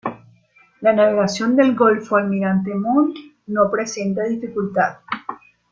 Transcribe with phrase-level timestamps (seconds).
[0.81, 3.15] La navegación del golfo Almirante Montt
[3.45, 5.03] no presenta dificulta.